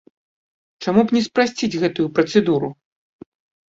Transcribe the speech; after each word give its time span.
Чаму 0.85 1.05
б 1.05 1.15
не 1.19 1.23
спрасціць 1.27 1.79
гэтую 1.87 2.07
працэдуру? 2.19 2.77